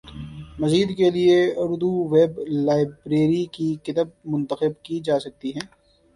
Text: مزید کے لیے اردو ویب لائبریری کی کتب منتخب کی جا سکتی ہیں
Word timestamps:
مزید 0.59 0.89
کے 0.97 1.09
لیے 1.09 1.35
اردو 1.57 1.91
ویب 2.11 2.39
لائبریری 2.65 3.43
کی 3.53 3.69
کتب 3.83 4.07
منتخب 4.25 4.81
کی 4.83 4.99
جا 4.99 5.19
سکتی 5.19 5.51
ہیں 5.51 5.67